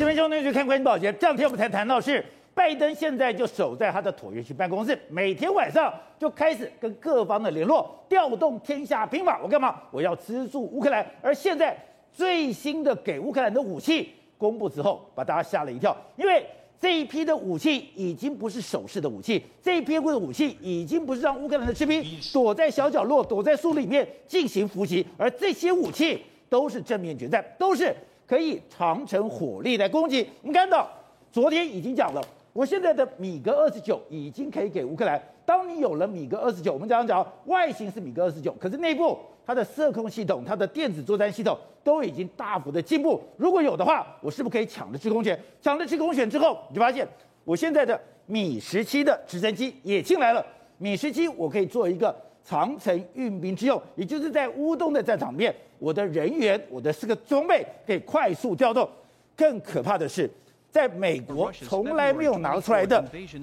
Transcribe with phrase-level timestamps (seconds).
[0.00, 9.38] 这边兄弟去看关键报捷，这两天我们才谈到是拜登现在就守在他的椭圆形办公室，每天晚上就开始跟各方的联络，调动天下兵马。
[9.42, 9.82] 我干嘛？
[9.90, 11.06] 我要资助乌克兰。
[11.20, 11.76] 而现在
[12.10, 14.08] 最新的给乌克兰的武器
[14.38, 16.46] 公布之后，把大家吓了一跳，因为
[16.80, 27.94] 这一批的武器已经不是手势的武器，这一批的武器已经不是让乌克兰的士兵躲在小角落、躲在树里面进行伏击，而这些武器都是正面决战，都是。
[28.30, 30.24] 可以长程火力来攻击。
[30.40, 30.88] 我们看到
[31.32, 35.20] 昨天已经讲了，我现在的米格二十九已经可以给乌克兰。
[35.44, 43.20] 当你有了米格二十九，我们讲讲外形是米格二十九，可是内部它的射控系统、它的电子作战系统都已经大幅的进步。
[43.36, 45.36] 如果有的话，我是不是可以抢了制空权？
[45.60, 47.04] 抢了制空权之后，你就发现
[47.42, 50.46] 我现在的米十七的直升机也进来了。
[50.78, 52.14] 米十七我可以做一个。
[52.50, 58.90] 长城运兵之用，也就是在乌东的战场面，我的人员、我的四个装备可以快速调动。
[59.36, 60.28] 更可怕的是，
[60.68, 63.00] 在美国从来没有拿出来的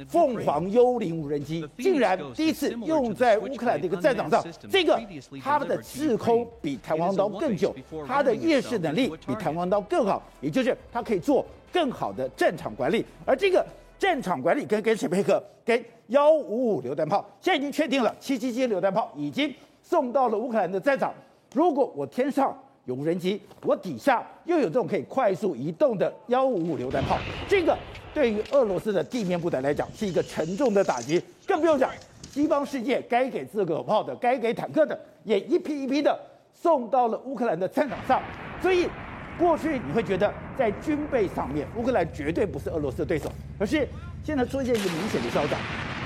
[0.10, 4.44] 凤凰幽灵无人机，竟然第一次用在乌克兰的一个战场上。
[4.70, 5.02] 这个
[5.42, 7.74] 它的制空比弹簧刀更久，
[8.06, 13.06] 它的夜视能力比弹簧刀更好，也就是它可以做更好的战场管理。
[13.26, 13.66] 而这个。
[14.00, 15.44] 战场管理跟跟谁配合？
[15.66, 21.14] 跟幺五五榴弹炮，现在已经确定了，七七七榴弹炮已经送到了乌克兰的战场。
[21.54, 27.18] 如果我天上有无人机，我底下又有这种可以快速移动的幺五五榴弹炮，
[27.50, 27.78] 这个
[28.14, 31.22] 对于俄罗斯的地面部队来讲是一个沉重的打击。
[31.46, 31.92] 更不用讲，
[32.32, 36.18] 西方世界该给自个炮的、该给坦克的，也一批一批的
[36.54, 38.22] 送到了乌克兰的战场上。
[38.62, 38.88] 所以。
[39.38, 43.32] 过去你会觉得在军备上面，乌克兰绝对不是俄罗斯的对手。
[43.60, 43.88] 可是
[44.24, 45.60] 现在出现一个明显的消长，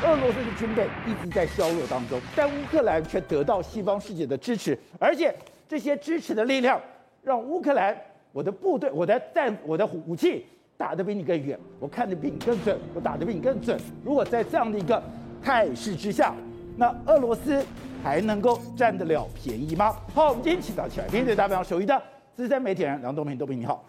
[0.04, 5.34] 俄罗斯的军备一直在削弱当中，但乌克兰却得到西方世界的支持，而且
[5.70, 6.80] 这些支持的力量
[7.24, 7.96] 让乌克兰，
[8.32, 13.80] 我的部队、我的战、我的武器打得比你更远，我看得比你更准，我打得比你更准。
[14.04, 15.02] 如果在这样的一个
[15.42, 16.34] 态势之下，
[16.76, 17.64] 那俄罗斯
[18.04, 19.96] 还能够占得了便宜吗？
[20.14, 22.02] 好，我们今天请到起来，面对大家手一的。
[22.34, 23.84] 资深媒体人梁东平，东平你好，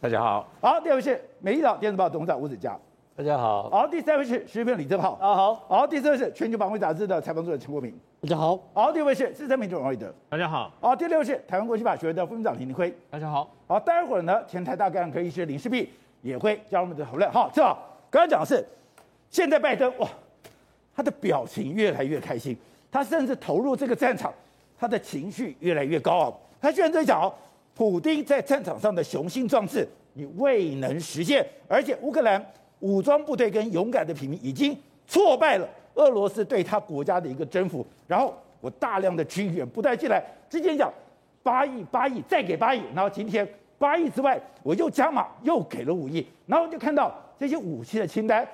[0.00, 0.48] 大家好。
[0.62, 2.74] 好，第二位是美丽岛电子报董事长吴子嘉，
[3.14, 3.68] 大家好。
[3.68, 5.54] 好，第三位是时事评李正浩，啊好。
[5.68, 8.58] 好，第四位是全球防卫杂志的采访主任陈国平，大家好。
[8.72, 10.72] 好，第五位是资深媒体人王瑞德，大家好。
[10.80, 13.50] 好，第六位是台湾国际法学院的副院长林立辉，大家好。
[13.68, 15.90] 好，待会儿呢，前台大感染科医师林世璧
[16.22, 17.30] 也会加入我们的讨论。
[17.30, 17.78] 好，正好
[18.10, 18.66] 刚才讲的是，
[19.28, 20.08] 现在拜登哇，
[20.96, 22.56] 他的表情越来越开心，
[22.90, 24.32] 他甚至投入这个战场，
[24.78, 27.30] 他的情绪越来越高昂，他居然在讲。
[27.74, 32.44] 普丁在战场上的雄心壮志，你未能实现，而且乌克兰
[32.80, 37.86] 武装部队跟勇敢的平民已经挫败了俄罗斯对他国家的一个征服。
[38.06, 40.92] 然后我大量的军援不断进来，之前讲
[41.42, 48.46] 八亿八亿再给八亿，然后今天八亿之外我又加码又给了五亿，然后就看到这些武器的清单。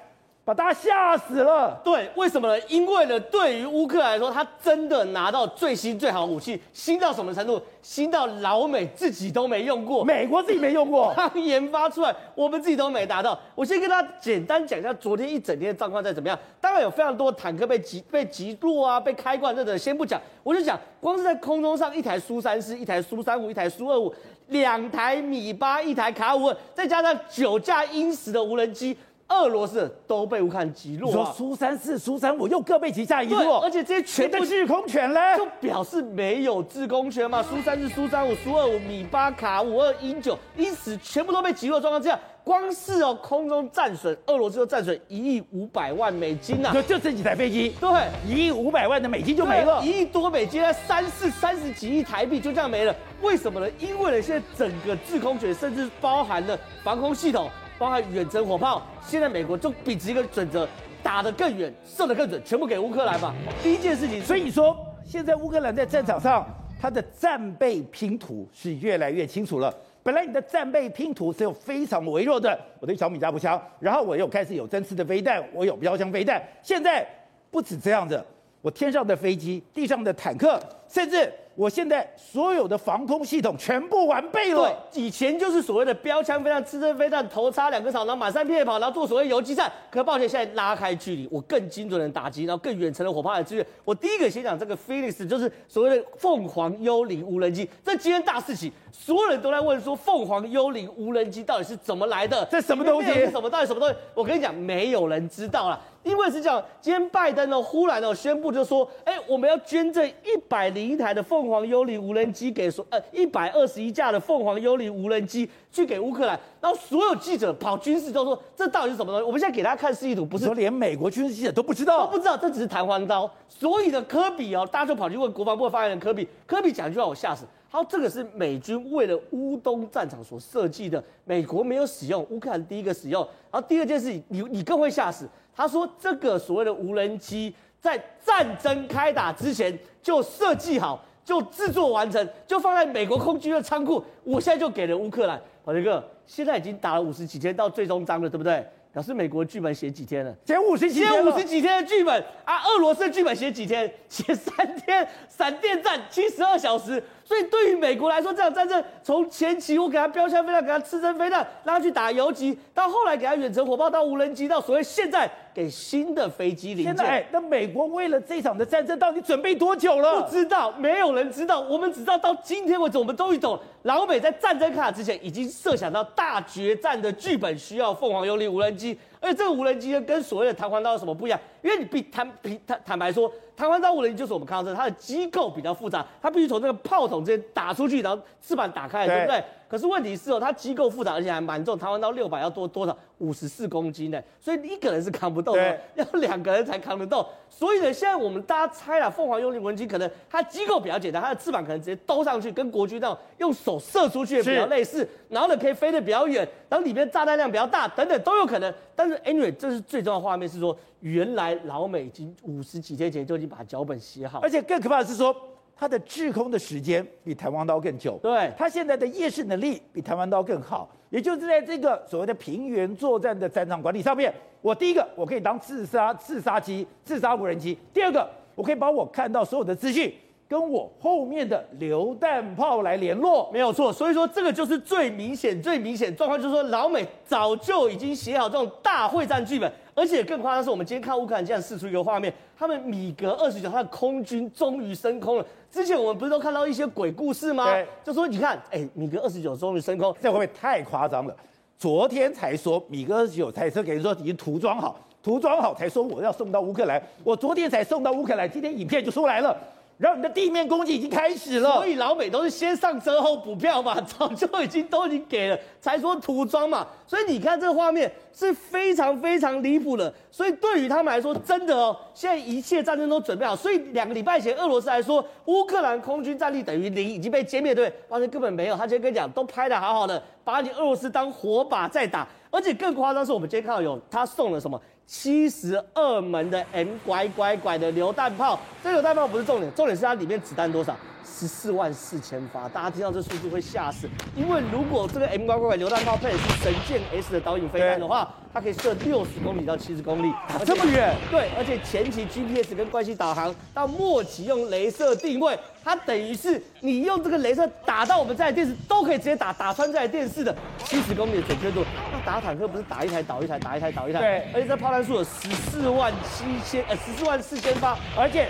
[0.49, 1.79] 把大家吓死了。
[1.85, 2.59] 对，为什么呢？
[2.69, 7.61] 因为呢，对于乌克兰来说，他真的拿到最新最好的武器，新到什么程度？
[7.83, 13.39] 新到老美自己都没用过，美国自己没用过， 他研发出来，我们自己都没达到。
[13.55, 16.39] 我先跟大家简单讲一下昨天一整天的状况在怎么样。
[16.63, 20.19] 当然有非常多坦克被击、被击落啊，被开挂，这等先不讲。
[20.43, 24.15] 我就讲，光是在空中上，一台苏三四，一台苏三五，一台苏二五，
[24.47, 28.97] 两台米八，一台卡五二，再加上九架英十的无人机。
[29.29, 37.43] 俄罗斯都被乌克兰击落，啊，说苏三四、苏三五又各被击下一落，而且这些全部制空权嘞，就表示没有制空权嘛。
[37.43, 47.91] 苏三四、苏三五、苏二五、米八卡五二、英九，因此全部都被击落状况之下，光是哦空中战损，俄罗斯就战损一亿五百万美金呐，就就这几台飞机，对，
[48.27, 52.97] 一亿五百万的美金就没了，一亿多美金，三四三十几亿台币就这样没了。
[53.21, 53.69] 为什么呢？
[53.79, 57.51] 因为呢，现在整个制空权甚至包含了防空系统。
[57.79, 60.69] 包含远程火炮，现在美国就秉持一个准则，
[61.01, 63.33] 打得更远，射得更准，全部给乌克兰吧。
[63.63, 66.45] 第一件事情，所以说现在乌克兰在战场上，
[66.81, 69.73] 它的战备拼图是越来越清楚了。
[70.03, 77.07] 本来你的战备拼图是有非常微弱的，我的小米加步枪，然后我又开始有针刺的飞弹，我有标枪飞弹，现在
[77.49, 78.21] 不止这样子，
[78.61, 81.33] 我天上的飞机，地上的坦克，甚至。
[81.59, 84.73] 我现在所有的防空系统全部完备了。
[84.93, 89.69] 对，以前就是所谓的标枪飞弹、刺针飞弹，头插两个草，然后满山遍野跑，然后做所谓游击战。
[89.91, 93.67] 可抱歉，现在拉开距离，我更精准的打击，然后更远程的火炮来支援。
[93.85, 97.69] 我第一个先讲这个 Phoenix，就是所谓的凤凰幽灵无人机。
[97.85, 102.47] 这今天大事情，所有人都在问说，凤凰幽灵无人机到底是怎么来的？
[102.49, 103.13] 这什么东西？
[103.33, 103.51] 什么？
[103.51, 103.97] 到底什么东西？
[104.15, 105.81] 我跟你讲，没有人知道了。
[106.09, 119.27] 因为是这样，今天拜登呢忽然呢宣布就说，哎，我们要捐赠一百零一台的凤凰幽灵无人机给所呃一百二十一架的凤凰幽灵无人机去给乌克兰，然后所有记者跑军事都说这到底是什么东西？
[119.27, 123.31] 我们现在给大家看示意图，不是说连美国军事记者都不知道，都不知道，这只是弹簧刀。
[123.47, 127.45] 所以呢，科比哦，大家就跑去问国防部的发言人科比，科比讲一句话我吓死。
[127.71, 133.21] 好，这个是美军为了乌东战场所设计的，美国没有使用，乌克兰第一个使用。
[133.51, 135.29] 然后第二件事情，你你更会吓死。
[135.59, 144.01] 他说这个所谓的无人机在战争开打之前就设计好，就制作完成，就放在美国空军的仓库。
[144.23, 148.65] 我现在就给了乌克兰，宝杰哥，现在已经打了五十几天到最终章了，对不对？
[148.93, 150.33] 表示美国剧本写几天了？
[150.47, 152.63] 写五十几天，写五十几天的剧本啊！
[152.63, 153.93] 俄罗斯剧本写几天？
[154.09, 157.03] 写三天，闪电战七十二小时。
[157.29, 166.87] 所以对于美国来说，这场战争从前期我给他标枪飞弹，给他刺针飞弹，让他去打游击，到后来给他远程火炮，到无人机，到所谓现在给新的飞机零件。
[166.87, 170.23] 现在，那美国为了这场的战争，到底准备多久了？
[170.23, 171.61] 不知道，没有人知道。
[171.61, 178.99] 我们只知道到今天为止，我们终于懂，老美在战争开打之前，已经设想到大决战的剧本需要凤凰幽灵无人机。
[179.21, 181.41] 而且这个无人机呢，跟所谓的弹簧刀有什么不一样？
[181.63, 189.45] 因为你比坦比坦坦白说，弹簧刀无人机就是我们看到这，它的机构比较复杂，它必须从这个炮筒之间打出去，然后翅膀打开，对，对不对？
[189.69, 192.97] 可是问题是哦，它机构复杂，而且还蛮重，台湾到六百要多多少？
[193.19, 197.27] 五十四公斤呢，所以一个人是扛不动的， 要两个人才扛得动。
[197.51, 208.73] 所以呢，现在我们大家猜了，凤凰幽灵无人机可能它机构比较简单，它的翅膀可能直接兜上去，跟国军那种用手射出去的比较类似，然后呢可以飞得比较远，然后里面炸弹量比较大，等等都有可能。
[208.95, 215.35] 但是 anyway，这是最重要的画面是说，原来老美已经五十几天前就已经把脚本写好，而且更可怕的是说。
[215.81, 230.13] 它的滞空的时间比台湾刀更久，对，它现在的夜视能力比台湾刀更好，也就是在这个所谓的平原作战的战场管理上面，我第一个我可以当自杀自杀机、自杀无人机，第二个我可以把我看到所有的资讯
[230.49, 233.93] 跟我后面的榴弹炮来联络，没有错。
[233.93, 239.71] 所以说这个就是最明显、最明显状况，就是说老美早就已经写好这种大会战剧本。
[239.95, 245.45] 而且更夸张的是，我们今天看乌克兰这样试出一个画面，他们米格二十九，他的空军终于升空了。
[245.71, 247.67] 之前我们不是都看到一些鬼故事吗？
[248.05, 251.37] 就说你看，哎、欸，米格二十九终于升空，这会不会太夸张了？
[251.79, 259.57] 昨天才说米格二十九台车给人说已经涂装好，涂装好才说我要送到乌克兰，我昨天才送到乌克兰，今天影片就出来了。
[259.99, 266.87] 然后你的地面攻击已经开始了，所以老美都是先上车后补票嘛， 早就已经都已经给了，才说涂装嘛。
[267.05, 270.13] 所以你看这个画面是非常非常离谱的。
[270.31, 273.57] 所以对于他们来说，真的哦，现在一切战争都准备好。
[273.57, 278.77] 所以两个礼拜前，俄罗斯来说乌克兰空军战力等于零，已经被歼灭，对，发现根本没有。
[278.77, 282.25] 他今天跟你讲，都拍的好好的，把你俄罗斯当火把在打。
[282.51, 284.81] 而且更夸张是，我们今天看到有他送了什么？
[285.09, 290.95] 七十二门的 M 拐拐拐的榴弹炮，这榴弹炮不是重点，重点是它里面子弹多少？
[291.39, 292.69] 十四万四千发。
[292.69, 298.29] 大家听到这数字会吓死，因为如果这个 M 八拐拐榴弹炮配的是神剑 S 的导引飞弹的话。
[298.51, 301.15] 它可以射六十公里到七十公里，啊，这么远？
[301.31, 311.85] 对，而且前期 GPS 跟关系导航，到末期用镭射定位，它等于是你用这个镭射打到我们这台电视，都可以直接打打穿这台电视的七十公里的准确度。
[312.11, 314.19] 那打坦克不是打一台倒一台，打一台倒一台？
[314.19, 314.49] 对。
[314.55, 318.49] 而且这炮弹数有十四万七千呃十四万四千发，而且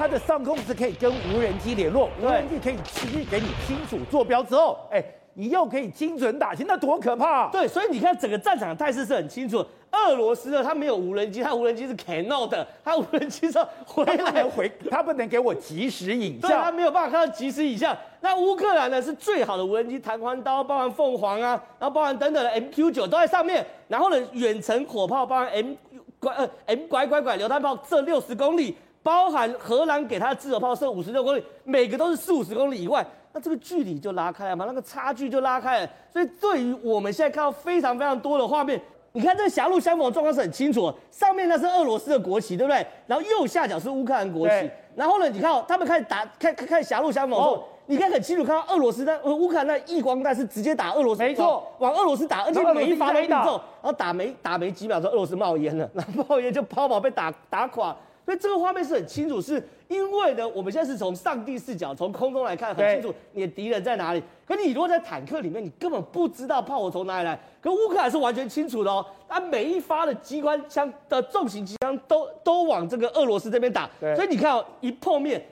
[0.00, 5.04] 它的上空是可以跟无人机联络，无人机可以直接给你清楚坐标之后，哎。
[5.34, 7.48] 你又可以精准打击，那多可怕！
[7.50, 9.64] 对，所以你看整个战场的态势是很清楚。
[9.92, 17.96] 俄罗斯呢，它没有无人机，它无人机是 Canon 的，它无人机说回来回， 它不能给我即时影像，它没有办法看到即时影像。
[18.20, 25.74] 那乌克兰呢是最好的无人机，弹簧刀包含凤凰啊，然后包含等等的 MQ 九都在上面，然后呢远程火炮包含 M
[26.18, 33.06] 拐呃 M 拐拐拐榴弹炮这六十公里，包含荷兰给他的自走炮射五十六公里，每个都是四五十公里以外。
[33.32, 35.90] 那这个距离就拉开了嘛，那个差距就拉开了。
[36.12, 38.80] 所以对于我们现在看到非常非常多的画面，
[39.12, 40.92] 你看这个狭路相逢的状况是很清楚。
[41.12, 42.84] 上面那是俄罗斯的国旗，对不对？
[43.06, 44.70] 然后右下角是乌克兰国旗。
[44.96, 53.38] 然后呢，你看哦，他们开始打，开开开狭路相逢的时候，哦，你看很清楚看到俄罗斯在乌克兰那一光弹是直接打俄罗斯，没错，往俄罗斯打，而且每一发都命中。
[53.80, 57.96] 然后打没打没几秒钟，俄罗斯冒烟了，然后冒烟就抛锚被打打垮。
[58.30, 64.22] 所以这个画面是很清楚，是因为呢，我们现在是从上帝视角，从空中来看，很清楚你的敌人在哪里。
[64.46, 67.36] 可你如果在坦克里面，你根本不知道炮火从哪里来。
[67.60, 73.90] 可乌克兰是完全清楚的哦，它每一发的机关枪的重型机枪都都往这个俄罗斯这边打。
[73.98, 75.44] 所以你看哦，一碰面，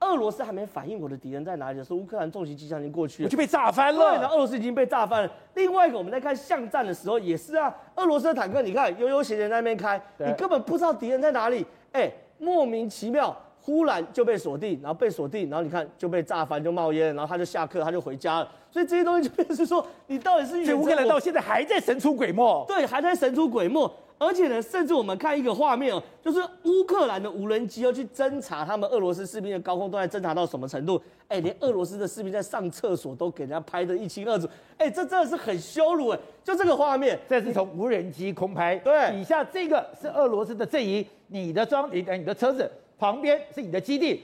[0.00, 4.12] 俄俄罗斯还没反应我的敌人在哪里的时候，乌克兰重型机枪已经过去了，就被炸翻了。
[4.12, 5.30] 对，然后俄罗斯已经被炸翻了。
[5.54, 13.36] 另外一个，我们在看巷战的时候也是啊，俄罗斯的坦克，你看悠悠闲闲在那边开，你根本不知道敌人在哪里，哎，莫名其妙。
[13.58, 18.48] 忽然就被锁定，然后被锁定，然后你看就被炸翻，就冒烟，然后他就下课，他就回家了。
[18.70, 23.90] 所以这些东西就变成是说，你到底是乌克兰到现在还在神出鬼没，对，还在神出鬼没。
[24.18, 31.00] 而且呢，甚至我们看一个画面哦，就是乌克兰的无人机要去侦察他们俄罗斯士兵的高空都在，侦察到什么程度？
[31.28, 34.48] 哎，连俄罗斯的士兵在上厕所都给人家拍得一清二楚。
[34.78, 36.18] 哎，这真的是很羞辱哎！
[36.44, 42.70] 就这个画面，这是从无人机空拍，对，底下这个是俄罗斯的阵营，你的装，你的你的车子。
[42.98, 44.22] 旁边是你的基地，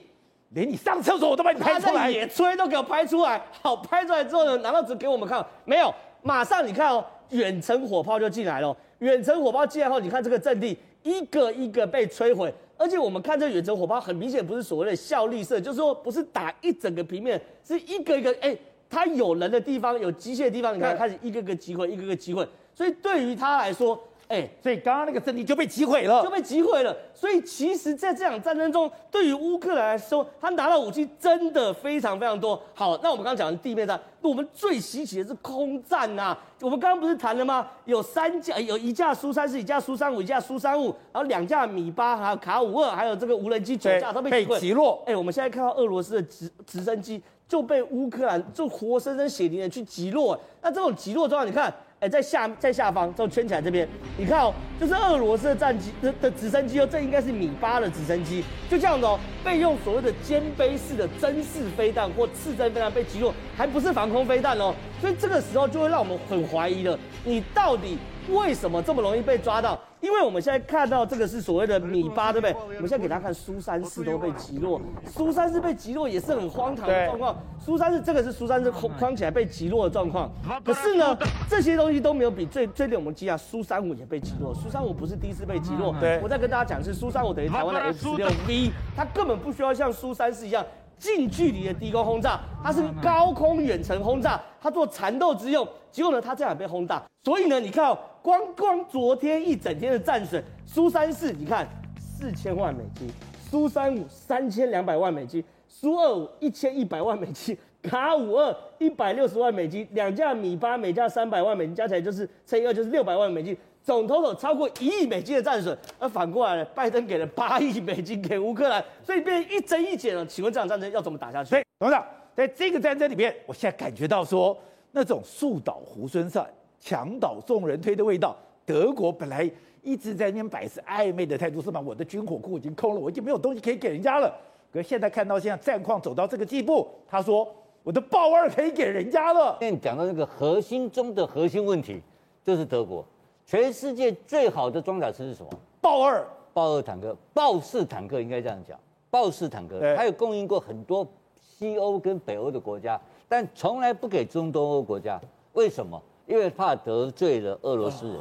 [0.51, 3.39] 连你上厕所我都把你拍出来，野炊都给我拍出来。
[3.61, 5.45] 好，拍出来之后呢，难道只给我们看？
[5.67, 8.75] 没有，马上你看哦，远程火炮就进来了。
[9.03, 18.57] 远程火炮进来后，你看这个阵地一个一个被摧毁，而且我们看这远程火炮很明显不是所谓的效力射，就是说不是打一整个平面，是一个一个，哎，
[18.89, 22.47] 它有人的地方，有机械的地方，你看开始一个个击毁，一个个击毁。
[22.75, 24.03] 所以对于他来说。
[24.33, 26.97] 哎、欸，所以刚刚那个阵地就被击毁了，就被击毁了。
[27.13, 32.59] 所以其实，在这场战争中，对于乌克兰来说，他拿到武器真的非常非常多。
[32.73, 36.39] 好，那我们刚刚讲的地面战，那我们最稀奇的是空战呐、啊。
[36.63, 37.69] 我们刚刚不是谈了吗？
[37.85, 45.03] 有三架，有一架苏三四，一架苏三五，一架苏三五，然后两架米八，还有卡五二，还有这个无人机九架都被击击落。
[45.05, 50.41] 哎、欸，我们现在看到俄罗斯的直直升机就被乌克兰就活生生血淋淋去击落。
[50.63, 51.71] 那这种击落状况，你看。
[52.03, 67.97] 哎，在下在下方，就圈起来这边，你看哦，就是俄罗斯的战机的的直升机哦，这应该是米八的直升机，就这样子哦，被用所谓的肩背式的针式飞弹或刺针飞弹被击落，还不是防空飞弹哦，所以这个时候就会让我们很怀疑了，你到底
[68.31, 69.81] 为什么这么容易被抓到？
[70.03, 72.55] 因为我们现在看到这个是所谓的米八，对不对？
[72.77, 77.37] 我们现在给大家看苏三四都被击落，苏三四被击落也是很荒唐的状况。
[77.59, 80.29] 苏三四这个是苏三四框起来被击落的状况。
[80.65, 81.17] 可是呢，
[81.49, 83.39] 这些东西都没有比最最令我们惊讶。
[83.39, 85.95] 苏三五也被击落，苏三五不是第一次被击落。
[86.01, 90.67] 对，我再跟大家讲是苏三五等于台湾的 F 十六 V，它根本不需要像苏三四一样
[90.99, 95.67] 近距离的低空轰炸，它是高空远程轰炸，它做缠斗之用。
[95.93, 97.01] 结果呢，它这样也被轰炸。
[97.23, 97.97] 所以呢，你看哦。
[98.23, 103.11] 光光昨天一整天的战损，苏三四你看四千万美金，
[103.51, 115.77] 苏三五三千两百万美金，苏二五一千一百万美金，卡五二一百六十万美金，两架米八每架三百万美金，加起来就是乘以二就是六百万美金，总 total 超过一亿美金的战损。
[115.99, 120.25] 而反过来呢，拜登给了八亿美金给乌克兰，所以变成一增一减了。
[120.25, 121.51] 请问这场战争要怎么打下去？
[121.51, 124.57] 所以董事长，在这个战争里面，我现在感觉到说
[124.93, 126.47] 那种树倒猢狲散。
[126.83, 128.37] 墙倒众人推的味道。
[128.67, 129.49] 德国本来
[129.83, 131.81] 一直在那边摆是暧昧的态度，是吧？
[131.81, 134.33] 我的军火库已经空了，我已经没有东西可以给人家了。
[134.73, 137.47] 可是现在看到现在战况走到这个地步，他说
[137.85, 139.57] 我的豹二可以给人家了。
[139.61, 142.03] 现在讲到那个核心中的核心问题，
[142.43, 143.05] 就是德国。
[143.47, 145.51] 全世界最好的装甲车是什么？
[145.81, 148.79] 豹二，豹二坦克，豹式坦克应该这样讲。
[149.11, 151.07] 豹式坦克，它有供应过很多
[151.41, 152.99] 西欧跟北欧的国家，
[153.29, 155.21] 但从来不给中东欧国家。
[155.53, 156.01] 为什么？
[156.27, 158.17] 因为怕得罪了俄罗斯人，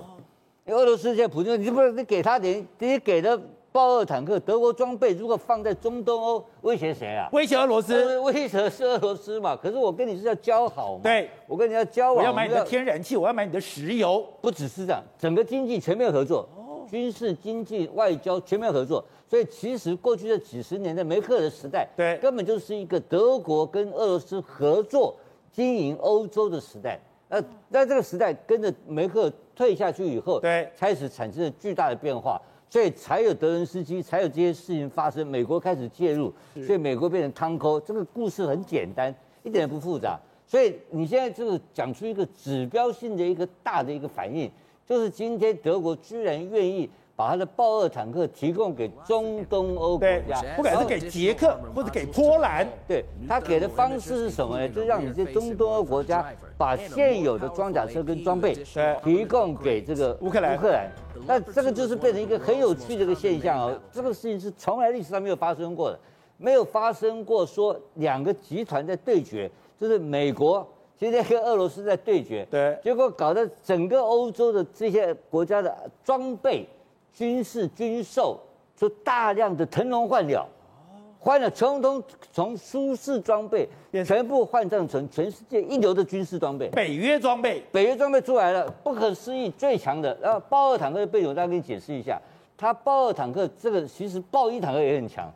[0.66, 3.40] 因为俄罗斯现在普京，你不是你给他点，你给的
[3.72, 7.30] 豹二坦克、德国装备，如果放在中东欧，威胁谁啊？
[7.32, 9.56] 威胁俄罗斯，威胁是俄罗斯嘛？
[9.56, 11.04] 可是我跟你是要交好嘛？
[11.04, 16.48] 对，我跟你要交往，我要买你的天然气，我要买你的石油，不只是这样，整个经济全面合作，
[16.90, 19.04] 军事、经济、外交全面合作。
[19.30, 25.16] 所以其实过去的几十年的梅克尔的时代，对，根本就是一个德国跟俄罗斯合作
[25.54, 27.00] 经营欧洲的时代。
[27.32, 32.38] 呃，在这个时代跟着梅克退下去以后，对，开始产生了巨大的变化，
[32.70, 35.26] 所以才有德伦斯基，才有这些事情发生。
[35.26, 36.34] 美国开始介入，
[36.66, 37.80] 所以美国变成汤沟。
[37.80, 40.20] 这个故事很简单，一点也不复杂。
[40.46, 44.52] 所以你现在就是讲出一个指标性的一个大的一个反应，
[44.86, 46.90] 就是今天德国居然愿意。
[47.22, 54.68] 把他的豹二坦克提供给中东欧国家，不管是给捷克或者给波兰，对，他给的方式是什么呢？
[54.68, 56.26] 就让你这中东欧国家
[56.58, 58.56] 把现有的装甲车跟装备
[59.04, 60.58] 提供给这个乌克兰。
[60.58, 60.92] 乌克兰，
[61.28, 63.80] 那这个就是变成一个很有趣的一个现象哦。
[63.92, 66.00] 这个事情是从来历史上没有发生过的，
[66.38, 69.48] 没有发生过说两个集团在对决，
[69.80, 75.72] 就是美国今天跟俄罗斯在对决，对，结果搞得整个欧洲的这些国家的
[76.04, 76.68] 装备。
[77.14, 78.40] 军事军售
[78.76, 80.48] 就大量的腾笼换鸟，
[81.20, 83.68] 换了从从从舒适装备
[84.06, 90.18] 全部换成成全世界一流的军事装备，北约装备，北约装备出来了，不可思议，最强的。
[90.22, 92.20] 然后豹二坦克的背景，我再给你解释一下，
[92.58, 95.32] 它豹二坦克这个其实豹一坦克也很强，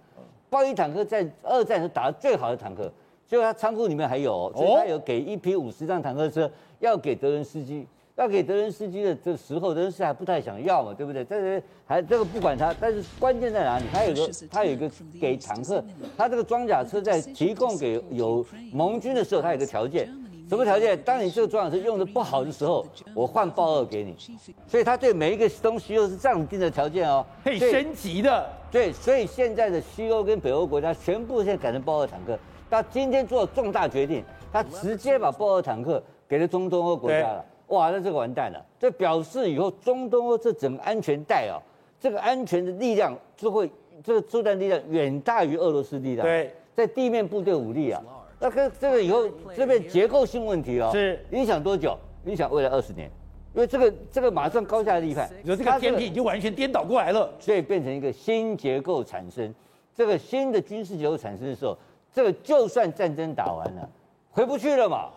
[0.50, 2.92] 豹一坦克在二战是打的最好的坦克，
[3.28, 7.86] 结果他仓库里面还有，所以他有给一批五十辆坦克车要给德伦斯基。
[8.16, 11.24] 要给德伦斯基的这时候，德伦斯基还不太想要嘛，对不对？
[11.26, 13.86] 但是还这个不管他，但是关键在哪里？
[13.92, 15.84] 他有个他有一个给坦克，
[16.18, 20.08] 他这个装甲车在提供给有盟军的时候，他有个条件，
[20.48, 20.98] 什么条件？
[21.04, 24.16] 当你这个装甲车用的不好的时候，我换豹二给你。
[24.66, 28.50] 所以他对每一个东西又是这样定的条件哦，可以升级的。
[28.72, 32.40] 对，所以现在的西欧跟北欧国家全部现在改成豹二坦克。
[32.70, 37.46] 他今天做了重大决定，他直接把豹二坦克给了中东欧国家了。
[37.68, 38.64] 哇，那这个完蛋了！
[38.80, 41.58] 这表示以后中东欧这整个安全带啊，
[42.00, 43.70] 这个安全的力量就会，
[44.04, 46.26] 这个作战力量远大于俄罗斯力量。
[46.26, 48.02] 对，在地面部队武力啊，
[48.40, 51.98] 那跟这个以后这边结构性问题哦，是影响多久？
[52.26, 53.10] 影响未来二十年，
[53.54, 59.54] 因为这个这个马上高下立判，有这个天平已经完全颠倒过来了，所以变成一个新结构产生。
[59.96, 61.78] 这个新的军事结构产生的时候，
[62.12, 63.90] 这个就算战争打完了，
[64.32, 65.10] 回不去了嘛。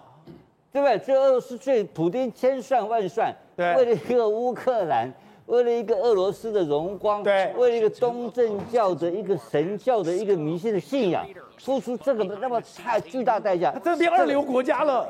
[0.71, 0.99] 对不对？
[0.99, 5.11] 这俄罗斯最普丁千算万算，对，为了一个乌克兰，
[5.47, 15.09] 为了一个俄罗斯的荣光，对，为了一个东正教的一个神教的一个迷信的信仰，付出这个那么太巨大代价，这变二流国家了。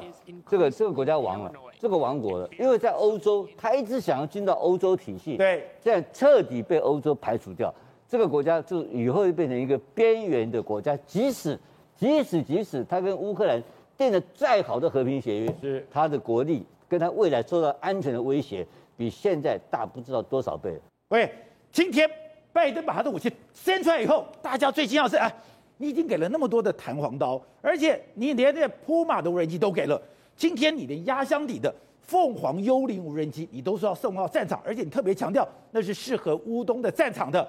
[0.48, 7.74] 这个这个国家亡了，这个亡国了，因为在欧洲，他一直想要进到欧洲体系，对，这样彻底被欧洲排除掉，
[8.08, 11.58] 这个国家就以后就变成一个边缘的国家，即使
[11.96, 13.60] 即使即使他跟乌克兰。
[13.98, 18.64] 订的再好的和平协约，是他的国力跟他未来受到安全的威胁，
[18.96, 20.80] 比现在大不知道多少倍。
[21.08, 21.28] 喂，
[21.72, 22.08] 今天
[22.52, 25.30] 拜登把他的武器伸出来以后，大家最惊讶是啊，
[25.78, 30.00] 你已经给了那么多的弹簧刀，而且你连这铺马的无人机都给了。
[30.36, 37.46] 今天你的压箱底的凤凰幽灵无人机，你都说要送到战场，而且你特别强调那是适合乌东的战场的。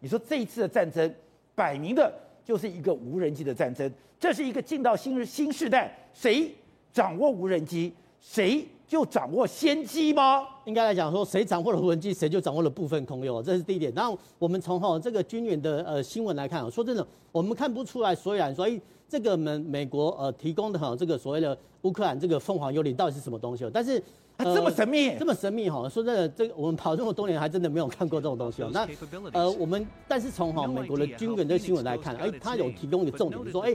[0.00, 1.14] 你说这一次的战争，
[1.54, 2.12] 摆明的。
[2.44, 6.54] 就是一个无人机的战争，这是一个进到新新时代，谁
[6.92, 10.46] 掌握无人机，谁就掌握先机吗？
[10.66, 13.92] 应该来讲说，谁掌握了无人机，谁就掌握了部分空优，这是第一点。
[13.94, 23.68] 然后我们从哈这个军援的呃新闻来看，说真的，我们看不出来所以然，所以这个美美国呃提供的哈这个所谓的乌克兰这个凤凰幽灵到底是什么东西？
[23.72, 24.02] 但是。
[24.36, 25.88] 它这么神秘，呃、这么神秘哈！
[25.88, 28.70] 说真的，这个我们跑这么多年，还真的没有看过这种东西哦。
[28.72, 28.84] 那
[29.32, 33.72] 呃，我们但是从哈美国的军人的新闻来看，哎，它有提供一个重点，就是说哎，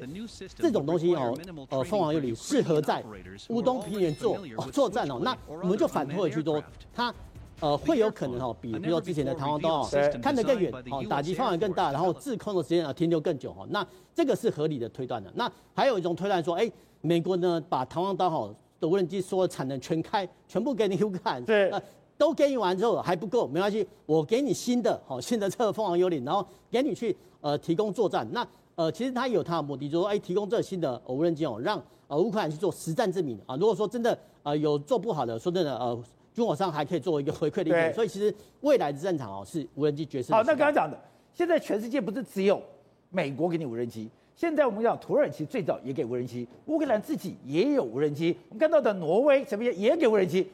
[0.58, 1.34] 这种东西哦，
[1.70, 3.02] 呃，凤凰有理适合在
[3.48, 4.38] 乌东平原作
[4.72, 5.18] 作战哦。
[5.24, 6.62] 那我们就反推回去说，
[6.94, 7.14] 它
[7.62, 9.90] 呃会有可能哦，比比如说之前的弹簧刀哦，
[10.22, 13.66] 看得更远哦，打击范围更大，然后滞空的时间啊停留更久哈。
[13.70, 15.32] 那这个是合理的推断的。
[15.36, 18.50] 那还有一种推断说，哎，美国呢把弹簧刀哈。
[18.80, 21.82] 的无人机所有产能全开，全部给你乌克兰，对，呃，
[22.18, 28.28] 都给你完之后还不够，没关系，我给你新的，好， 新的这个凤凰幽灵，然后给你去呃提供作战。
[28.32, 33.56] 那呃，其实它有它的目的，就是说，哎，提供这个新的无人机哦，让呃乌克兰去做实战证明啊。
[33.58, 36.02] 如果说真的呃有做不好的，说真的呃，
[36.34, 37.66] 军火商还可以作为一个回馈的。
[37.66, 40.34] 对，所以其实未来的战场哦是无人机决胜。
[40.34, 40.98] 好，那刚刚讲的，
[41.34, 42.62] 现在全世界不是只有
[43.10, 44.10] 美国给你无人机。
[44.40, 48.34] 现在我们讲土耳其最早也给无人机，乌克兰自己也有无人机。
[48.48, 50.48] 我们看到的挪威什么也也给无人机。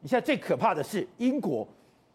[0.00, 1.68] 你现在最可怕的是英国，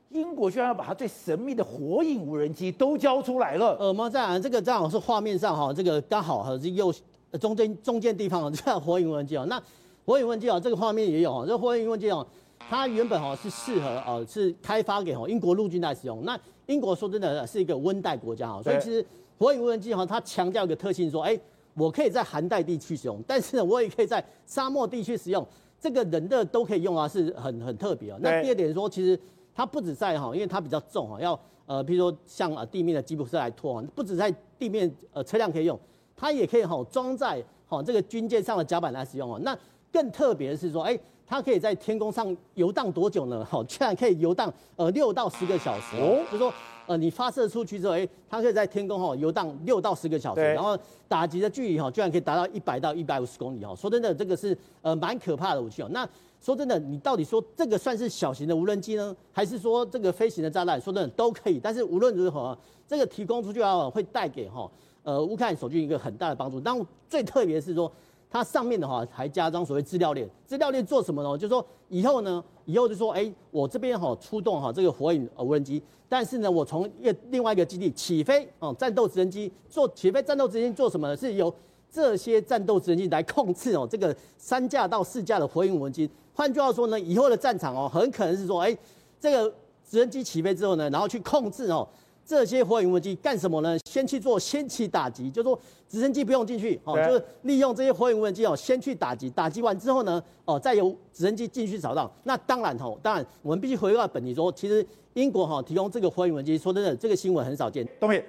[0.09, 3.77] 英国居然要把它最神秘的火影无人机都交出来了。
[3.79, 6.91] 呃，我们在这个正好是画面上哈，这个刚好哈是右
[7.39, 9.45] 中间中间地方这样火影无人机啊。
[9.47, 9.61] 那
[10.03, 11.45] 火影无人机啊，这个画面也有啊。
[11.45, 12.25] 这个火影无人机啊，
[12.57, 16.25] 它原本哈是适合啊是开发给哈英国陆军来使用。
[16.25, 19.05] 那英国说真的是一个温带国家啊，所以其实。
[19.41, 21.35] 火影无人机哈，它强调一个特性，说，哎，
[21.73, 25.43] 我可以在寒带地区使用， 但是呢，我也可以在沙漠地区使用，
[25.79, 28.19] 这个人的都可以用啊，是很很特别啊。
[28.21, 29.19] 那第二点说，其实
[29.55, 35.79] 它不止在哈，因为它比较重哈，要呃，比如说像呃地面的吉普车来拖，不止在地面呃车辆可以用，
[36.15, 39.39] 它也可以哈装在哈这个军舰上的甲板来使用啊。
[39.41, 39.57] 那
[39.91, 43.43] 更特别的是说，哎，它可以在天空上游荡多久呢？
[43.43, 46.53] 哈，居然可以游荡呃六到十个小时哦，就说。
[46.87, 53.75] 呃，你发射出去之后，哎，它可以在天空哈游荡六到十个小时，然后打击的距离哈，居然可以达到一百到一百五十公里哈。
[53.75, 55.89] 说真的，这个是呃蛮可怕的武器哦。
[55.91, 56.07] 那
[56.41, 60.81] 说真的，你到底说这个算是小型的无人机呢，还是说这个飞行的炸弹？
[60.81, 61.59] 说真的都可以。
[61.61, 64.69] 但是无论如何，这个提供出去啊，会带给哈
[65.03, 66.59] 呃乌克兰守军一个很大的帮助。
[66.59, 66.75] 但
[67.07, 67.91] 最特别是说，
[68.31, 70.27] 它上面的话还加装所谓资料链。
[70.47, 71.37] 资料链做什么呢？
[71.37, 75.83] 就是说以后呢，以后就说，哎，我这边哈出动哈这个火影无人机。
[76.07, 81.15] 但是呢，我从一另外一个基地起飞哦，战斗直升机做起飞，战斗直升机做什么呢？
[81.15, 81.53] 是由
[81.89, 86.09] 这些战斗直升机来控制哦，这个三架到四架的火影无人机。
[86.33, 88.77] 换句话说呢，以后的战场哦，很可能是说，哎，
[89.19, 89.49] 这个
[89.85, 91.87] 直升机起飞之后呢，然后去控制哦，
[92.25, 93.77] 这些火影无人机干什么呢？
[93.83, 102.09] 先去做先期打击，就是说直升机不用进去，哦，就是利用这些火影无人机哦，先去打击，打击完之后呢，哦，再由直升机进去找到。
[102.23, 107.85] 那当然哦，当然我们必须回到本题说，其实英国哈提供这个火影无人机，说真的，这个新闻很少见。
[107.99, 108.23] 东明，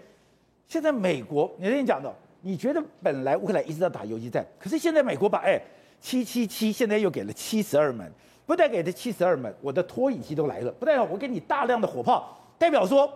[0.67, 5.61] 现在美国，你跟你讲的，你觉得本来乌克兰一直在打游击战，可是现在美国把哎
[6.01, 8.11] 七七七，现在又给了七十二门，
[8.47, 13.09] 不但给了七十二门，我的拖引机都来了，不代表我给你大量的火炮，代表说。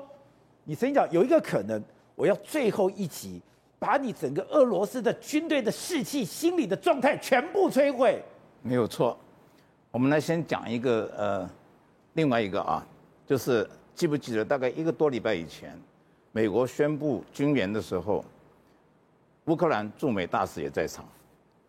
[0.68, 1.80] 你曾经讲有一个可能，
[2.16, 3.40] 我要最后一集，
[3.78, 8.20] 把你整个俄罗斯的军队的士气、心理的状态全部摧毁。
[8.62, 9.16] 没有错，
[9.92, 11.48] 我们来先讲一个呃，
[12.14, 12.84] 另外一个啊，
[13.24, 15.80] 就是记不记得大概一个多礼拜以前，
[16.32, 18.24] 美国宣布军援的时候，
[19.44, 21.08] 乌克兰驻美大使也在场，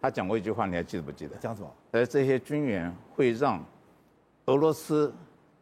[0.01, 1.35] 他讲过一句话，你还记得不记得？
[1.35, 1.71] 讲什么？
[1.91, 3.63] 呃，这些军援会让
[4.45, 5.13] 俄罗斯。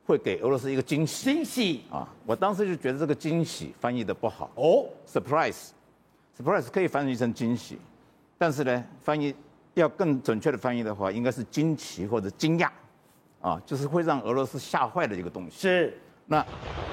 [0.05, 2.07] 会给俄罗斯一个惊喜，惊喜啊！
[2.25, 7.79] 我当时就觉得这个惊喜翻译的不好哦，surprise，surprise 可以翻译成惊喜，
[8.37, 9.33] 但是呢，翻译
[9.73, 12.69] 要更准确的翻译的话，应该是惊奇或者惊讶，
[13.41, 15.59] 啊，就是会让俄罗斯吓坏的一个东西。
[15.59, 15.97] 是。
[16.27, 16.43] 那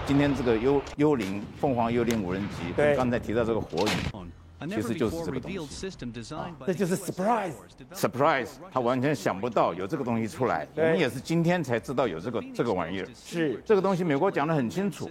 [0.07, 4.33] 今天这个幽幽灵凤凰幽灵无人机，跟刚才提到这个火影。
[4.69, 13.09] 其实就是这个东西，啊，这就是 surprise，surprise，他完全想不到有这个东西出来，我们也是今天才知道有这个这个玩意儿。
[13.15, 15.09] 是这个东西，美国讲得很清楚，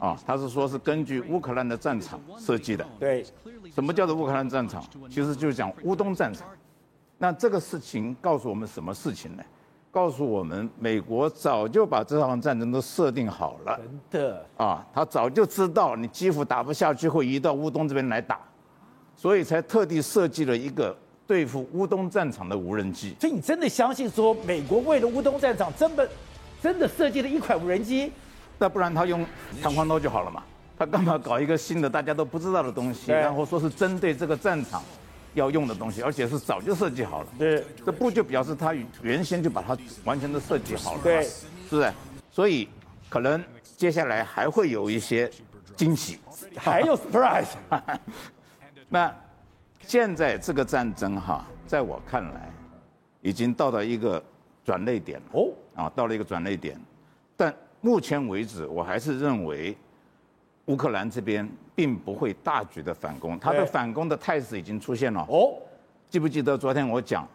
[0.00, 2.86] 啊，他是说是根据乌克兰的战场设计的。
[2.98, 3.24] 对，
[3.74, 4.84] 什么叫做乌克兰战场？
[5.08, 6.46] 其实就是讲乌东战场。
[7.18, 9.42] 那这个事情告诉我们什么事情呢？
[9.90, 13.78] 告诉我们，美国早就把这场战争都设定好了。
[13.78, 18.38] 真的啊，他早就知道你基辅打不下去，会移到乌东这边来打。
[19.16, 23.16] 所以才特地设计了一个对付乌东战场的无人机。
[23.20, 26.08] 所以你真的相信说，美国为了乌东战场，真的
[26.62, 28.12] 真的设计了一款无人机？
[28.58, 29.26] 那不然他用
[29.62, 30.42] 弹簧刀就好了嘛？
[30.78, 33.10] 他干嘛搞一个新的大家都不知道的东西？
[33.10, 34.82] 然后说是针对这个战场
[35.34, 37.28] 要用的东西，而且是早就设计好了。
[37.38, 41.00] 对，这不就表示他原先就把它完全的设计好了？
[41.02, 41.92] 对，是不是？
[42.30, 42.68] 所以
[43.08, 43.42] 可能
[43.76, 45.30] 接下来还会有一些
[45.74, 46.18] 惊喜，
[46.56, 47.46] 还有 surprise。
[48.88, 49.14] 那
[49.80, 52.50] 现在这个战争哈，在我看来，
[53.20, 54.22] 已经到了一个
[54.64, 56.80] 转捩点哦，啊，到了一个转捩点，
[57.36, 59.76] 但目前为止，我还是认为
[60.66, 65.54] 乌克兰这边并不会大举的反攻，他的反攻的态势已经出现了哦。
[66.08, 67.26] 记不记得昨天我讲，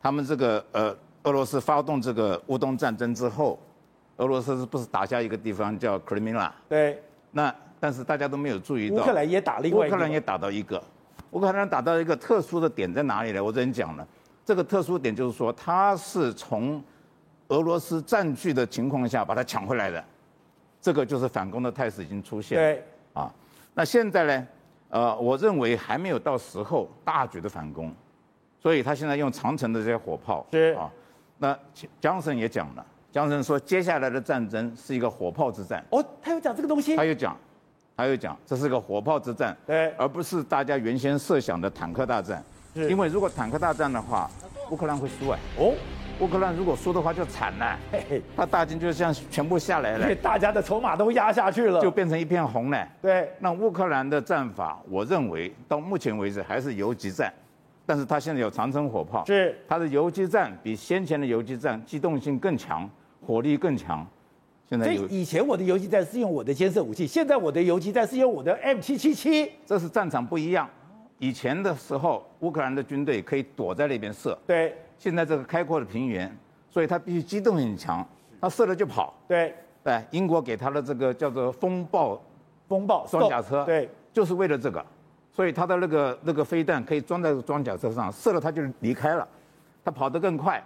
[0.00, 3.58] 他们这个呃，俄罗斯发动这个乌东战争之后，
[4.18, 6.54] 俄罗斯是不是打下一个地方叫克里米亚？
[6.68, 7.02] 对。
[7.30, 10.82] 那但是大家都没有注意到，乌克兰也打另外一个，乌克兰也打到一个。
[11.32, 13.42] 乌克兰打到一个特殊的点在哪里呢？
[13.42, 14.06] 我之前讲了，
[14.44, 16.82] 这个特殊点就是说，它是从
[17.48, 20.02] 俄罗斯占据的情况下把它抢回来的，
[20.80, 22.58] 这个就是反攻的态势已经出现。
[22.58, 23.32] 对，啊，
[23.74, 24.46] 那现在呢，
[24.88, 27.94] 呃，我认为还没有到时候大举的反攻，
[28.58, 30.46] 所以他现在用长城的这些火炮。
[30.50, 30.90] 是啊，
[31.36, 31.58] 那
[32.00, 35.84] 江森也讲了，江森说接下来的战争是一个火炮之战。
[35.90, 36.96] 哦，他有讲这个东西？
[36.96, 37.36] 他有讲。
[37.98, 42.40] 他又讲，这是个火炮之战，对，而不是大家原先设想的坦克大战。
[42.72, 44.30] 因为如果坦克大战的话，
[44.70, 45.38] 乌克兰会输哎。
[45.58, 45.74] 哦，
[46.20, 52.88] 乌克兰如果输的话就惨了，嘿嘿，他大军就像全部下来了，对，大家的筹码都压下去了，就变成一片红了。
[53.02, 57.34] 对，那乌克兰的战法，我认为到目前为止还是游击战，
[57.84, 62.88] 但是他现在有长城火炮，是，他的游击战比先前的游击战机动性更强，
[63.26, 64.06] 火力更强。
[64.68, 69.50] 现在所以以前我的游击战是用我的监射武器，现在我的游击战是用我的 M777。
[69.64, 70.68] 这是战场不一样。
[71.18, 74.38] 以前的时候，乌克兰的军队可以躲在那边射。
[74.46, 74.76] 对。
[74.98, 76.30] 现在这个开阔的平原，
[76.70, 78.06] 所以他必须机动性强，
[78.40, 79.14] 他射了就跑。
[79.26, 79.54] 对。
[79.82, 82.20] 对，英国给他的这个叫做风暴，
[82.68, 83.64] 风暴装甲车。
[83.64, 83.88] 对。
[84.12, 84.84] 就是为了这个，
[85.32, 89.26] 所以他的那个那个飞弹可以装在装甲车上，射了他就离开了，
[89.84, 90.62] 他跑得更快。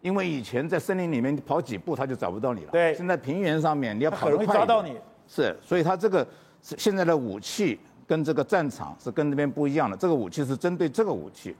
[0.00, 2.70] 因为以前在森林里面跑几步他就找不到你了。
[2.70, 2.94] 对。
[2.94, 4.96] 现在平原上面你要跑得快，很容易抓到你。
[5.28, 6.26] 是，所以他这个
[6.60, 9.96] 现在的武器跟这个战场是跟那边不一样的。
[9.96, 11.54] 这个武器是针对这个武器。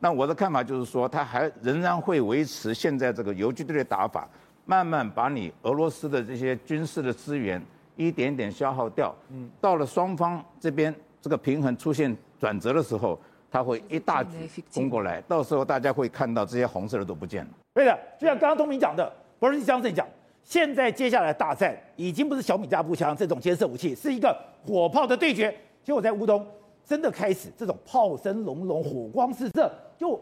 [0.00, 4.26] 那我的看法就是说，他还仍然会维持现在这个游击队的打法，
[4.64, 7.62] 慢慢把你俄罗斯的这些军事的资源
[7.94, 9.14] 一点点消耗掉。
[9.28, 9.50] 嗯。
[9.60, 17.50] 到了双方这边这个平衡出现转折的时候，他会一大举攻过来，到时候大家会看到这些红色的都不见了。
[17.74, 20.06] 对的，就像刚刚东明讲的，不是江正讲，
[20.44, 24.34] 现在接下来大战已经不是小米加步枪这种监视武器，是一个
[24.64, 25.52] 火炮的对决。
[25.82, 26.46] 结果在乌东
[26.86, 30.18] 真的开始这种炮声隆隆，火光四射，就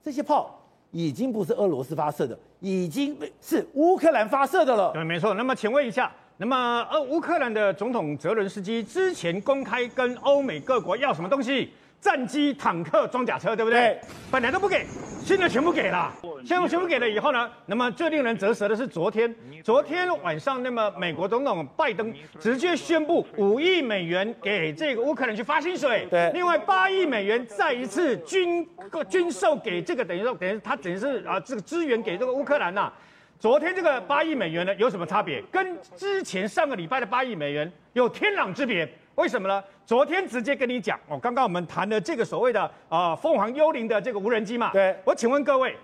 [0.00, 0.56] 这些炮
[0.92, 4.92] 已经不是俄罗斯发射的，已经是乌克兰发射的了。
[4.92, 5.34] 对，没错。
[5.34, 11.72] 那么请问一下，那么呃，乌克兰的总统泽伦斯基之前公开跟欧美各国要什么东西？
[12.02, 13.80] 战机、坦克、装甲车，对不对？
[13.80, 14.84] 对，本来都不给，
[15.24, 16.12] 现在全部给了。
[16.44, 28.68] 现在全部给了以后呢，那么最令人折舌的是昨天，昨天晚上，那么美国总统拜登直接宣布五亿美元给这个乌克兰去发薪水，对，另外八亿美元再一次军
[29.08, 32.92] 军售给这个等于说等于他等于是啊这个支援给这个乌克兰呐。
[33.38, 35.40] 昨天这个八亿美元呢有什么差别？
[35.52, 38.92] 跟之前上个礼拜的八亿美元有天壤之别。
[39.16, 39.62] 为什么呢？
[39.84, 45.76] 昨天直接跟你讲哦，刚刚我们谈的这个所谓的啊凤凰幽灵的这个无人机嘛，对，我请问各位，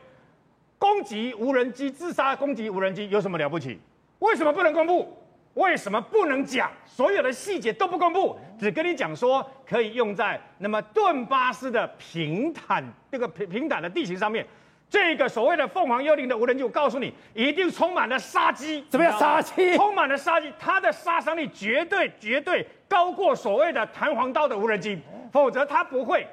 [0.79, 3.79] 攻击无人机、自杀攻击无人机有什么了不起？
[4.21, 5.15] 为什么不能公布？
[5.55, 6.71] 为什么不能讲？
[6.87, 14.47] 所有的细节都不公布，只跟你讲说可以用在那么顿巴斯的平坦这个平平坦的地形上面。
[14.91, 18.85] 这个所谓的凤凰幽灵的无人机，我告诉你，一定充满了杀机。
[18.89, 19.19] 怎么样？
[19.19, 19.77] 杀机？
[19.77, 24.99] 充满了杀机，它的杀伤力绝对绝对高过所谓的弹簧刀的无人机，
[25.31, 26.27] 否则它不会，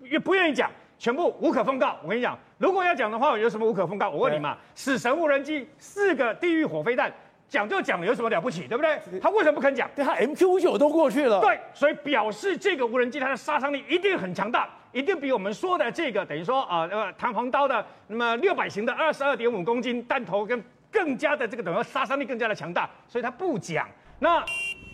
[0.00, 1.96] 也不愿意讲，全部无可奉告。
[2.02, 4.08] 我跟你讲，如果要讲的话，有什么无可奉告？
[4.08, 7.12] 我问你嘛，死神无人机四个地狱火飞弹。
[7.48, 8.98] 讲就讲了，有什么了不起，对不对？
[9.20, 9.88] 他为什么不肯讲？
[9.94, 11.40] 对他 MQ-59 都过去了。
[11.40, 23.86] 对，所以表示这个无人机它的杀伤力一定很强大，一定比我们说的这个等于说啊呃弹簧刀的那么六百型的二十二点五公斤弹头跟更加的这个等于说杀伤力更加的强大，所以他不讲。
[24.18, 24.42] 那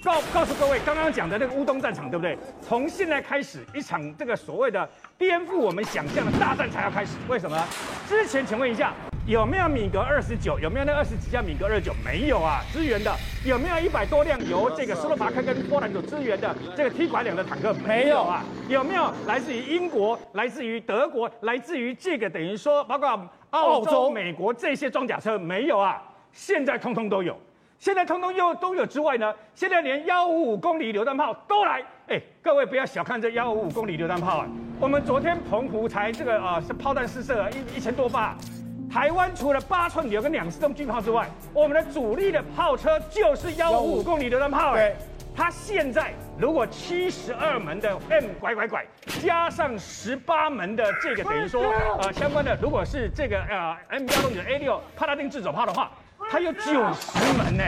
[0.02, 2.36] 告告诉各位，刚刚讲的那个乌东战场，对不对？
[2.60, 7.16] 从现在开始，一场这个所谓的颠覆我们想象的大战才要开始。
[7.28, 7.56] 为什么？
[8.08, 8.92] 之前请问一下。
[9.24, 10.58] 有没有米格二十九？
[10.58, 11.94] 有没有那二十几架米格二十九？
[12.04, 17.72] 没有啊，支援的有没有一百多辆由这个斯洛伐克跟波兰所支援的这个 T 拐两的坦克？
[17.86, 23.08] 没有啊，有没有来自于英国、来自于德国、来自于这个等于说包括
[23.50, 25.38] 澳洲、澳洲美国这些装甲车？
[25.38, 27.38] 没有啊，现在通通都有，
[27.78, 31.80] 现在通通又都有之外呢，现在连幺五五公里榴弹炮都来。
[32.08, 34.48] 哎，各位不要小看这幺五五公里榴弹炮啊，
[34.80, 38.36] 我们昨天澎湖才这个啊是炮弹试射一一千多发。
[38.92, 44.72] 台湾除了八寸有个两式重巨炮之外，我们的主力的炮车就是幺五五公里榴弹炮。
[44.72, 44.94] 哎，
[45.34, 48.84] 它现在如果七十二门的 M 拐拐拐，
[49.22, 51.64] 加上十八门的这个等于说
[52.02, 55.90] 呃相关的，如果是这个呃 M 幺六九 A 六帕拉丁自走炮的话，
[56.30, 57.64] 它有九十门呢。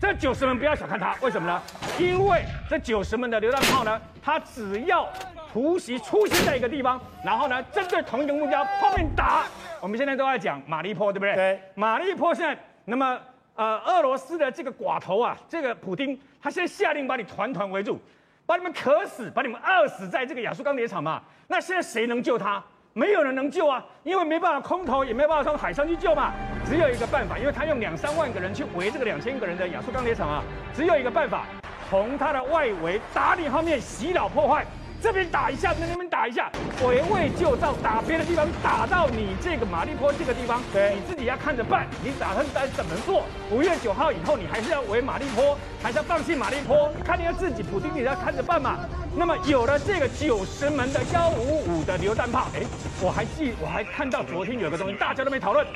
[0.00, 1.60] 这九十门不要小看它，为什么呢？
[1.98, 5.08] 因为这九十门的榴弹炮呢，它只要
[5.52, 9.42] 突袭出现在一个地方，然后呢针对同一个目标后面打。
[9.80, 11.34] 我们现在都在讲马利坡，对不对？
[11.34, 11.60] 对。
[11.74, 13.18] 马利坡现在，那么
[13.54, 18.00] 呃，俄罗斯的这个寡头啊，这个普丁，他现在下令把你团团围住，
[18.46, 21.22] 把你们渴死，把你们饿死在这个亚速钢铁厂嘛。
[21.46, 22.62] 那现在谁能救他？
[22.94, 26.32] 没有人能救啊，因为没办法空投，也没办法从海上去救嘛。
[26.66, 30.42] 只有一个办法，因为他用两三万个人去围这个两千个人的亚速钢铁厂啊，
[30.74, 31.44] 只有一个办法，
[31.88, 34.64] 从他的外围打你后面，洗脑破坏。
[35.00, 36.50] 这边打一下，那边打一下，
[36.84, 41.86] 围魏救赵，打别的地方，打到你这个马利坡这个地方，对，你自己要看着办。
[42.02, 43.24] 你打算该怎么做？
[43.50, 46.92] 五月九号以后，你还是要围马利坡，还是要放弃马利坡？
[47.04, 48.78] 看你要自己，普丁你要看着办嘛。
[49.16, 52.62] 那么有了这个九十门的幺五五的榴弹炮，哎，
[53.00, 55.66] 我还记，我还看到昨天有个东西，大家都没讨论，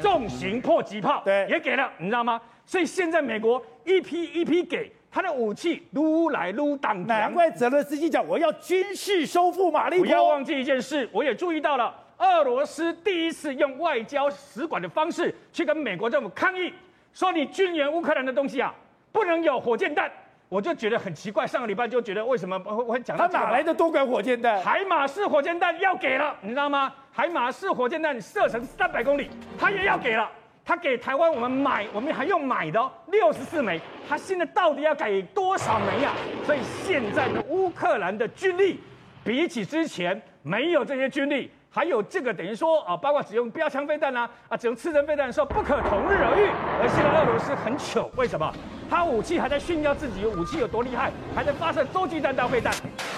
[0.00, 2.40] 重型迫击炮，对，也给了，你知道吗？
[2.64, 4.90] 所以现在美国一批一批给。
[5.12, 10.04] 他的武器撸来撸挡，难怪泽伦斯基讲我要军事收复马利坡。
[10.04, 16.72] 不要忘记一件事，我也注意到了，俄罗斯第一次用外交使馆的方式去跟美国政府抗议，
[17.12, 18.72] 说你军援乌克兰的东西啊，
[19.10, 20.10] 不能有火箭弹。
[20.48, 24.60] 我就觉得很奇怪，上个礼拜就觉得为什么我会讲到他哪来的多管火箭弹？
[24.62, 26.92] 海马式火箭弹要给了，你知道吗？
[27.12, 30.28] 海马式火箭弹射程三百公里，他也要给了。
[30.70, 33.80] 他给台湾我们买，我们还用买的，六十四枚。
[34.08, 36.12] 他现在到底要给多少枚呀？
[36.46, 38.78] 所以现在的乌克兰的军力，
[39.24, 46.46] 比起之前没有这些军力，还有这个等于说啊，包括只用标枪飞弹啊，啊，只用刺针飞弹的时候，不可同日而语。
[46.80, 48.54] 而现在俄罗斯很糗，为什么？
[48.90, 52.74] 他武器还在炫耀自己武器有多厉害，还在发射洲际弹道飞弹，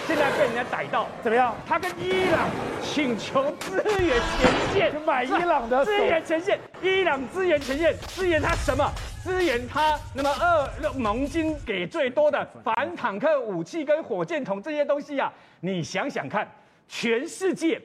[0.07, 1.55] 现在被人家逮到，怎么样？
[1.67, 2.47] 他跟伊朗
[2.83, 8.87] 请求支援前线，买伊朗的支援前线，伊朗支援前线，支援他什么？
[9.25, 16.47] 支援他那么二盟军给最多的反坦克武器跟火箭筒这些东西啊，你想想看，
[16.87, 17.81] 全世界。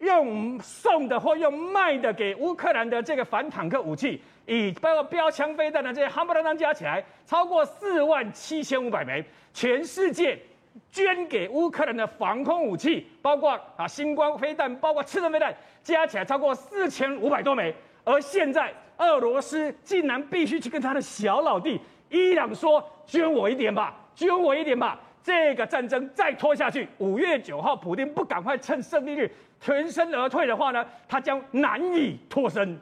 [0.00, 9.22] 用送的或用卖的给乌克兰的这个反坦克武器，以包括标枪飞弹的这些夯不啷当加起来，超过四万七千五百枚。
[9.52, 10.38] 全世界
[10.90, 17.74] 捐给乌克兰的防空武器，包括啊星光飞弹，包括刺针飞弹，加起来超过四千五百多枚。
[18.04, 29.30] 而现在俄罗斯竟然必须去跟他的小老弟伊朗说：“捐我一点吧，捐我一点吧。”这个战争再拖下去，五月九号，普丁不赶快趁胜利日
[29.60, 32.80] 全身而退的话呢，他将难以脱身。